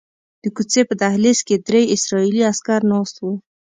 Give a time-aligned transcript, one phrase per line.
[0.43, 3.33] د کوڅې په دهلیز کې درې اسرائیلي عسکر ناست وو.